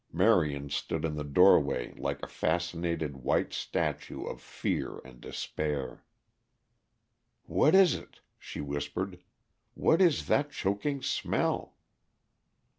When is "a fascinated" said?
2.23-3.17